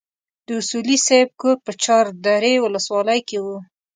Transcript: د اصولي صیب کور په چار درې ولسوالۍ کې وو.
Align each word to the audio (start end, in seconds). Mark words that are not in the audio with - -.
د 0.45 0.49
اصولي 0.61 0.97
صیب 1.07 1.29
کور 1.41 1.57
په 1.65 1.71
چار 1.83 2.05
درې 2.27 2.53
ولسوالۍ 2.65 3.19
کې 3.27 3.37
وو. 3.45 3.57